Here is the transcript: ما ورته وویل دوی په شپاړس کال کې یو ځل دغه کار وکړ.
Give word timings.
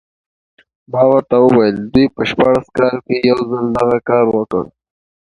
ما 0.91 1.01
ورته 1.09 1.35
وویل 1.39 1.77
دوی 1.93 2.05
په 2.15 2.21
شپاړس 2.29 2.67
کال 2.77 2.95
کې 3.05 3.15
یو 3.29 3.39
ځل 3.49 3.65
دغه 3.77 3.97
کار 4.09 4.25
وکړ. 4.35 4.63